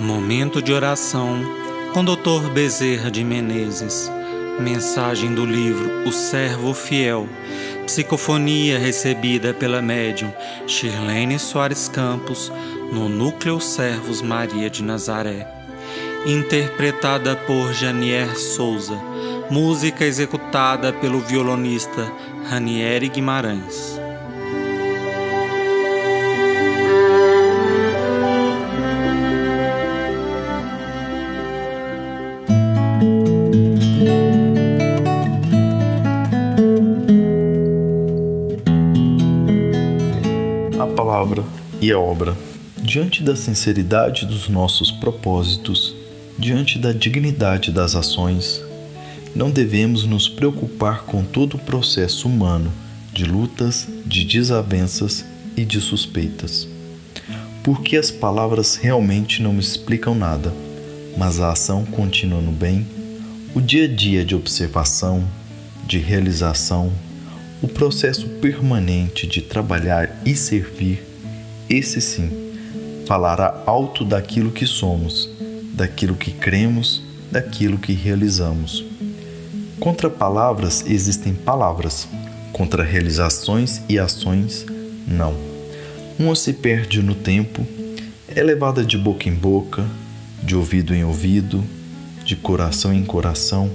Momento 0.00 0.62
de 0.62 0.72
oração 0.72 1.42
com 1.92 2.04
Dr. 2.04 2.50
Bezerra 2.54 3.10
de 3.10 3.24
Menezes. 3.24 4.08
Mensagem 4.60 5.34
do 5.34 5.44
livro 5.44 6.06
O 6.06 6.12
Servo 6.12 6.72
Fiel. 6.72 7.28
Psicofonia 7.84 8.78
recebida 8.78 9.52
pela 9.52 9.82
médium 9.82 10.32
Shirlene 10.68 11.36
Soares 11.36 11.88
Campos 11.88 12.52
no 12.92 13.08
Núcleo 13.08 13.60
Servos 13.60 14.22
Maria 14.22 14.70
de 14.70 14.84
Nazaré. 14.84 15.48
Interpretada 16.24 17.34
por 17.34 17.72
Janier 17.72 18.36
Souza. 18.36 18.94
Música 19.50 20.04
executada 20.04 20.92
pelo 20.92 21.18
violonista 21.18 22.12
Ranieri 22.48 23.08
Guimarães. 23.08 23.87
Palavra 41.18 41.44
e 41.80 41.90
a 41.90 41.98
obra. 41.98 42.36
Diante 42.80 43.24
da 43.24 43.34
sinceridade 43.34 44.24
dos 44.24 44.48
nossos 44.48 44.92
propósitos, 44.92 45.92
diante 46.38 46.78
da 46.78 46.92
dignidade 46.92 47.72
das 47.72 47.96
ações, 47.96 48.62
não 49.34 49.50
devemos 49.50 50.04
nos 50.04 50.28
preocupar 50.28 51.02
com 51.02 51.24
todo 51.24 51.54
o 51.54 51.58
processo 51.58 52.28
humano 52.28 52.72
de 53.12 53.24
lutas, 53.24 53.88
de 54.06 54.24
desavenças 54.24 55.24
e 55.56 55.64
de 55.64 55.80
suspeitas. 55.80 56.68
Porque 57.64 57.96
as 57.96 58.12
palavras 58.12 58.76
realmente 58.76 59.42
não 59.42 59.58
explicam 59.58 60.14
nada, 60.14 60.54
mas 61.16 61.40
a 61.40 61.50
ação 61.50 61.84
continua 61.84 62.40
no 62.40 62.52
bem, 62.52 62.86
o 63.56 63.60
dia 63.60 63.86
a 63.86 63.88
dia 63.88 64.24
de 64.24 64.36
observação, 64.36 65.24
de 65.84 65.98
realização, 65.98 66.92
o 67.60 67.66
processo 67.66 68.28
permanente 68.40 69.26
de 69.26 69.42
trabalhar 69.42 70.22
e 70.24 70.34
servir, 70.34 71.02
esse 71.68 72.00
sim, 72.00 72.30
falará 73.06 73.62
alto 73.66 74.04
daquilo 74.04 74.50
que 74.50 74.66
somos, 74.66 75.28
daquilo 75.74 76.14
que 76.16 76.30
cremos, 76.30 77.02
daquilo 77.30 77.78
que 77.78 77.92
realizamos. 77.92 78.84
Contra 79.78 80.10
palavras 80.10 80.84
existem 80.86 81.34
palavras, 81.34 82.08
contra 82.52 82.82
realizações 82.82 83.82
e 83.88 83.98
ações, 83.98 84.66
não. 85.06 85.34
Uma 86.18 86.34
se 86.34 86.52
perde 86.52 87.02
no 87.02 87.14
tempo, 87.14 87.66
é 88.34 88.42
levada 88.42 88.84
de 88.84 88.98
boca 88.98 89.28
em 89.28 89.34
boca, 89.34 89.86
de 90.42 90.56
ouvido 90.56 90.94
em 90.94 91.04
ouvido, 91.04 91.64
de 92.24 92.34
coração 92.36 92.92
em 92.92 93.04
coração, 93.04 93.70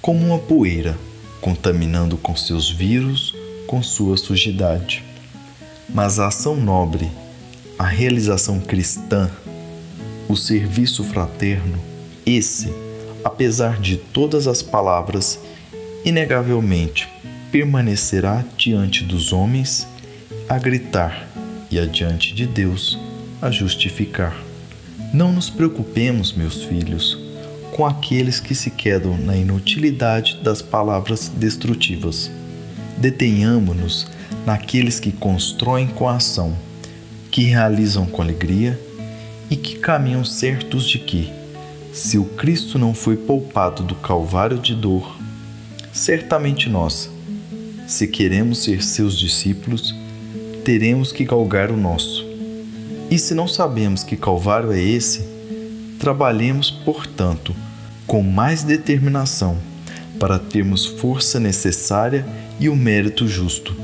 como 0.00 0.24
uma 0.26 0.38
poeira 0.38 0.96
contaminando 1.44 2.16
com 2.16 2.34
seus 2.34 2.70
vírus, 2.70 3.34
com 3.66 3.82
sua 3.82 4.16
sujidade. 4.16 5.04
Mas 5.86 6.18
a 6.18 6.28
ação 6.28 6.56
nobre, 6.56 7.10
a 7.78 7.84
realização 7.84 8.60
cristã, 8.60 9.30
o 10.28 10.36
serviço 10.36 11.02
fraterno, 11.04 11.78
esse, 12.24 12.72
apesar 13.24 13.80
de 13.80 13.96
todas 13.96 14.46
as 14.46 14.62
palavras, 14.62 15.40
inegavelmente 16.04 17.08
permanecerá 17.50 18.44
diante 18.56 19.04
dos 19.04 19.32
homens 19.32 19.86
a 20.48 20.58
gritar 20.58 21.28
e 21.70 21.78
adiante 21.78 22.34
de 22.34 22.46
Deus 22.46 22.98
a 23.40 23.50
justificar. 23.50 24.36
Não 25.12 25.32
nos 25.32 25.50
preocupemos, 25.50 26.32
meus 26.32 26.64
filhos, 26.64 27.18
com 27.72 27.84
aqueles 27.86 28.40
que 28.40 28.54
se 28.54 28.70
quedam 28.70 29.16
na 29.16 29.36
inutilidade 29.36 30.38
das 30.42 30.62
palavras 30.62 31.28
destrutivas. 31.28 32.30
Detenhamo-nos 32.98 34.06
naqueles 34.46 35.00
que 35.00 35.10
constroem 35.10 35.86
com 35.86 36.08
a 36.08 36.16
ação, 36.16 36.56
que 37.34 37.42
realizam 37.42 38.06
com 38.06 38.22
alegria 38.22 38.80
e 39.50 39.56
que 39.56 39.76
caminham 39.76 40.24
certos 40.24 40.86
de 40.86 41.00
que, 41.00 41.32
se 41.92 42.16
o 42.16 42.24
Cristo 42.24 42.78
não 42.78 42.94
foi 42.94 43.16
poupado 43.16 43.82
do 43.82 43.96
calvário 43.96 44.56
de 44.56 44.72
dor, 44.72 45.16
certamente 45.92 46.68
nós, 46.68 47.10
se 47.88 48.06
queremos 48.06 48.62
ser 48.62 48.84
seus 48.84 49.18
discípulos, 49.18 49.92
teremos 50.64 51.10
que 51.10 51.24
galgar 51.24 51.72
o 51.72 51.76
nosso. 51.76 52.24
E 53.10 53.18
se 53.18 53.34
não 53.34 53.48
sabemos 53.48 54.04
que 54.04 54.16
calvário 54.16 54.70
é 54.70 54.80
esse, 54.80 55.34
Trabalhemos, 55.98 56.70
portanto, 56.70 57.52
com 58.06 58.22
mais 58.22 58.62
determinação 58.62 59.58
para 60.20 60.38
termos 60.38 60.86
força 60.86 61.40
necessária 61.40 62.24
e 62.60 62.68
o 62.68 62.76
mérito 62.76 63.26
justo, 63.26 63.74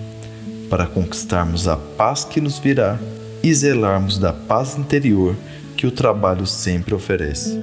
para 0.68 0.86
conquistarmos 0.86 1.66
a 1.66 1.76
paz 1.76 2.22
que 2.22 2.40
nos 2.40 2.58
virá 2.60 2.96
e 3.42 3.54
zelarmos 3.54 4.18
da 4.18 4.32
paz 4.32 4.76
interior 4.76 5.34
que 5.76 5.86
o 5.86 5.90
trabalho 5.90 6.46
sempre 6.46 6.94
oferece. 6.94 7.58